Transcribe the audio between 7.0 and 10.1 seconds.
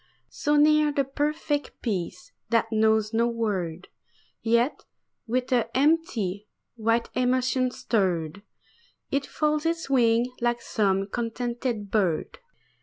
emotion stirred, It folds its